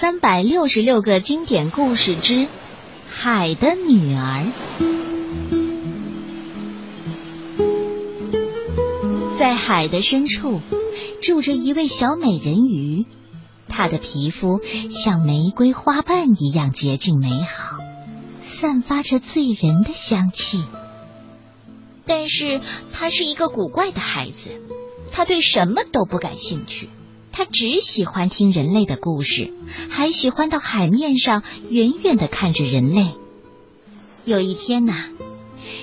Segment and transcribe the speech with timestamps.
[0.00, 2.34] 三百六十六个经典故事之
[3.06, 4.46] 《海的女儿》。
[9.38, 10.62] 在海的深处，
[11.20, 13.04] 住着一位小美人鱼，
[13.68, 17.76] 她的皮肤像玫瑰花瓣一样洁净美好，
[18.40, 20.64] 散发着醉人的香气。
[22.06, 24.62] 但是，她是一个古怪的孩子，
[25.12, 26.88] 她对什么都不感兴趣。
[27.32, 29.52] 他只喜欢听人类的故事，
[29.88, 33.14] 还喜欢到海面上远远的看着人类。
[34.24, 34.94] 有一天呐，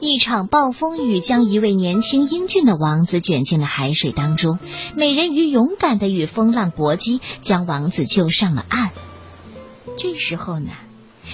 [0.00, 4.58] 一场暴风雨将一位年轻英俊的王子卷进了海水当中。
[4.94, 8.90] 美人鱼勇敢的与风浪搏击，将王子救上了岸。
[9.96, 10.70] 这时候呢，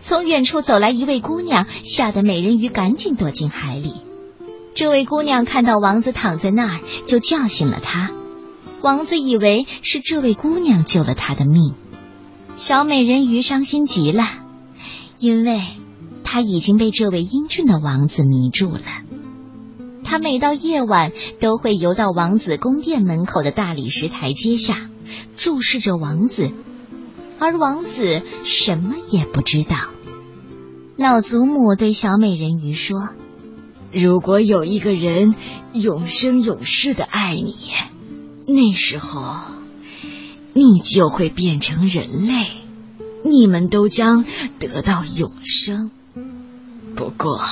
[0.00, 3.94] 从远处走来一位姑娘，吓得美人鱼赶紧躲进海里。
[4.74, 8.10] 这位姑娘看到王子躺在那儿，就叫醒了他。
[8.82, 11.74] 王子以为是这位姑娘救了他的命，
[12.54, 14.24] 小美人鱼伤心极了，
[15.18, 15.60] 因为
[16.22, 18.82] 她已经被这位英俊的王子迷住了。
[20.04, 21.10] 她每到夜晚
[21.40, 24.88] 都会游到王子宫殿门口的大理石台阶下，
[25.36, 26.52] 注视着王子，
[27.40, 29.76] 而王子什么也不知道。
[30.96, 33.08] 老祖母对小美人鱼说
[33.92, 35.34] ：“如果有一个人
[35.72, 37.54] 永生永世的爱你。”
[38.46, 39.36] 那时候，
[40.54, 42.46] 你就会变成人类，
[43.24, 44.24] 你们都将
[44.58, 45.90] 得到永生。
[46.94, 47.44] 不过，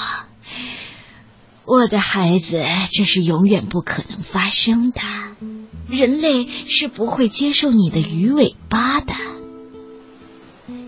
[1.65, 5.01] 我的孩子，这是永远不可能发生的。
[5.89, 9.15] 人类是不会接受你的鱼尾巴的。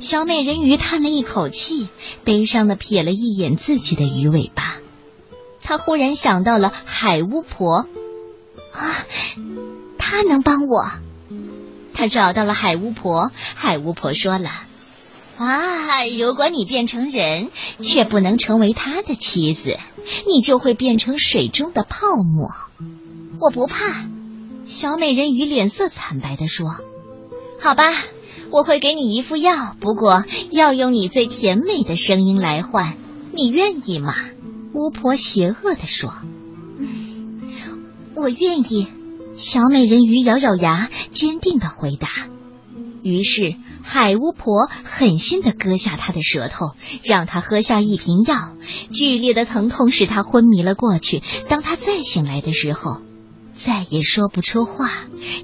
[0.01, 1.89] 小美人鱼叹了一口气，
[2.25, 4.77] 悲伤的瞥了一眼自己的鱼尾巴。
[5.63, 7.87] 她忽然想到了海巫婆
[8.73, 9.05] 啊。
[10.09, 10.85] 他能帮我。
[11.93, 14.51] 他找到了海巫婆，海巫婆说了
[15.37, 19.77] ：“啊，如果你变成人，却不能成为他的妻子，
[20.29, 22.53] 你就会变成水中的泡沫。”
[23.41, 24.07] 我不怕。
[24.65, 26.77] 小美人鱼脸色惨白的说
[27.61, 27.85] ：“好吧，
[28.51, 32.95] 我会给你一副药，不过要用你最甜美的声音来换，
[33.33, 34.15] 你愿意吗？”
[34.73, 36.15] 巫婆邪恶的说
[36.79, 37.41] ：“嗯，
[38.15, 38.87] 我愿意。”
[39.37, 42.09] 小美人鱼咬咬牙，坚定的回答。
[43.03, 46.73] 于是海巫婆狠心的割下她的舌头，
[47.05, 48.57] 让她喝下一瓶药。
[48.91, 51.23] 剧烈的疼痛使她昏迷了过去。
[51.49, 53.03] 当她再醒来的时候，
[53.55, 54.91] 再也说不出话，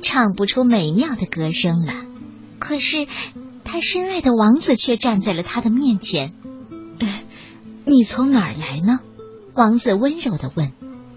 [0.02, 1.92] 唱不出美妙的歌声了。
[2.58, 3.06] 可是，
[3.62, 6.32] 她深爱的王子却站在了她的面前。
[7.84, 9.00] 你从哪儿来呢？
[9.54, 10.72] 王子温柔的问。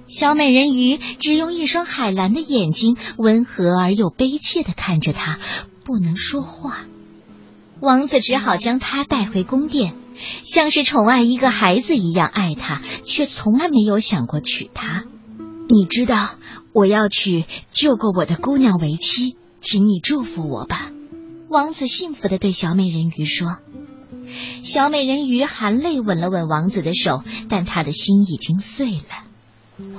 [0.07, 5.39] 小美人鱼只用一双海蓝的眼睛，温和而又悲切的看着他，
[5.83, 6.85] 不能说话。
[7.79, 9.95] 王子只好将她带回宫殿，
[10.43, 15.05] 像是宠爱一个孩子一样爱她，却从来没有想过娶她。
[15.67, 16.35] 你知道
[16.71, 20.91] 我要娶救过我的姑娘为妻，请你祝福我吧。
[21.49, 23.57] 王子幸福的对小美人鱼说。
[24.63, 29.25] 小美人鱼含泪吻了吻王子的手，但他的心已经碎了。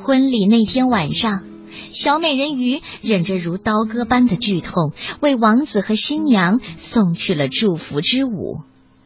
[0.03, 1.45] 婚礼那天晚上，
[1.93, 8.63] 小美人鱼忍着如刀割般的剧痛，为王子和新娘送去了祝福之舞。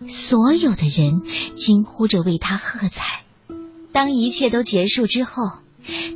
[0.06, 1.22] 所有的人
[1.56, 3.22] 惊呼着为她喝彩。
[3.92, 5.42] 当一切都结束之后，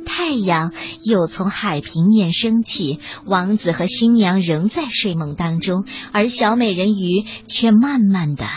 [0.05, 0.71] 太阳
[1.03, 5.83] 又从海平面升起，王子和新娘仍在睡梦当中，
[6.13, 8.47] 而小美人鱼却慢慢的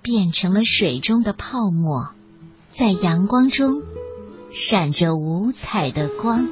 [0.00, 2.10] 变成了水中的泡沫，
[2.72, 3.82] 在阳光中。
[4.54, 6.46] 闪着五彩的光。